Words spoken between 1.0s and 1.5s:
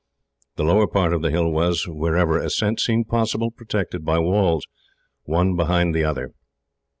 of the